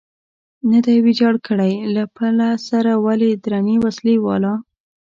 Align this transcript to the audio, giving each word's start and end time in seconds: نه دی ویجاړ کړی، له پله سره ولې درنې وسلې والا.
نه 0.71 0.79
دی 0.85 0.95
ویجاړ 1.05 1.35
کړی، 1.47 1.73
له 1.95 2.03
پله 2.15 2.49
سره 2.69 2.91
ولې 3.05 3.31
درنې 3.43 3.75
وسلې 3.85 4.15
والا. 4.25 4.53